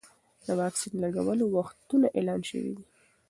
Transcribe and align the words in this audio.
د 0.45 0.47
واکسین 0.59 0.93
لګولو 1.03 1.45
وختونه 1.57 2.07
اعلان 2.17 2.41
شوي 2.49 2.71
دي. 2.77 2.85